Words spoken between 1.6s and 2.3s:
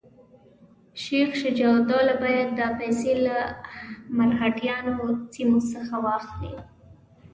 الدوله